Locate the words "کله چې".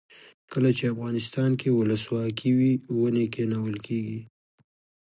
0.51-0.83